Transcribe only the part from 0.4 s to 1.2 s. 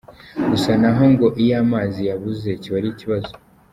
Gusa naho